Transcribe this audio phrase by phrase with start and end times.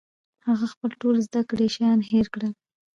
[0.47, 2.51] هغه خپل ټول زده کړي شیان هېر کړل